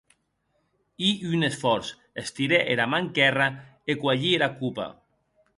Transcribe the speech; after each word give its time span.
Hi 1.07 1.11
un 1.31 1.47
esfòrç, 1.49 1.91
estirè 2.23 2.63
era 2.77 2.89
man 2.95 3.13
quèrra 3.19 3.51
e 3.91 4.01
cuelhí 4.03 4.37
era 4.39 4.53
copa. 4.63 4.93